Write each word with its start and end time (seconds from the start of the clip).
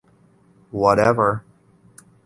Whatever! 0.71 1.45